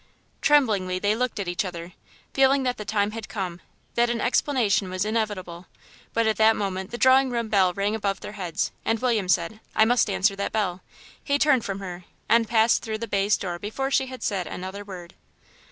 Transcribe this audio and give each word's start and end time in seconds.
Tremblingly 0.41 0.97
they 0.97 1.15
looked 1.15 1.39
at 1.39 1.47
each 1.47 1.63
other, 1.63 1.91
feeling 2.33 2.63
that 2.63 2.77
the 2.77 2.85
time 2.85 3.11
had 3.11 3.29
come, 3.29 3.61
that 3.93 4.09
an 4.09 4.19
explanation 4.19 4.89
was 4.89 5.05
inevitable, 5.05 5.67
but 6.11 6.25
at 6.25 6.37
that 6.37 6.55
moment 6.55 6.89
the 6.89 6.97
drawing 6.97 7.29
room 7.29 7.49
bell 7.49 7.71
rang 7.71 7.93
above 7.93 8.21
their 8.21 8.31
heads, 8.31 8.71
and 8.83 8.97
William 8.99 9.29
said, 9.29 9.59
"I 9.75 9.85
must 9.85 10.09
answer 10.09 10.35
that 10.37 10.53
bell." 10.53 10.81
He 11.23 11.37
turned 11.37 11.63
from 11.65 11.81
her, 11.81 12.05
and 12.27 12.47
passed 12.49 12.81
through 12.81 12.97
the 12.97 13.07
baize 13.07 13.37
door 13.37 13.59
before 13.59 13.91
she 13.91 14.07
had 14.07 14.23
said 14.23 14.47
another 14.47 14.83
word. 14.83 15.13